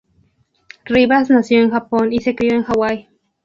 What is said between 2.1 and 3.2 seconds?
y se crio en Hawaii.